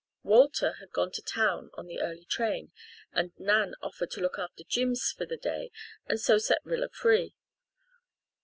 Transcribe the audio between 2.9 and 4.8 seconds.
and Nan offered to look after